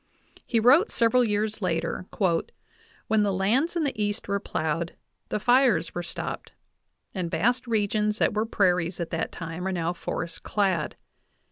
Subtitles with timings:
[0.47, 2.07] He wrote sev eral years later:
[3.07, 4.95] "When the lands [in the East] were plowed
[5.29, 6.53] the fires were stopped,
[7.13, 10.95] and vast regions that were prairies at that time are now forest clad.